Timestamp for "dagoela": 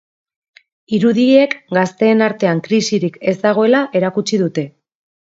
3.43-3.83